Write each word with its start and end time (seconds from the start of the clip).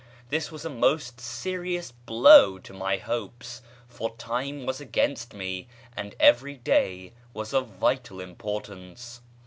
This 0.29 0.51
was 0.51 0.65
a 0.65 0.69
most 0.71 1.19
serious 1.21 1.91
blow 1.91 2.57
to 2.57 2.73
my 2.73 2.97
hopes, 2.97 3.61
for 3.87 4.15
time 4.15 4.65
was 4.65 4.81
against 4.81 5.35
me, 5.35 5.67
and 5.95 6.15
every 6.19 6.55
day 6.57 7.13
was 7.35 7.53
of 7.53 7.67
vital 7.67 8.19
importance. 8.19 9.21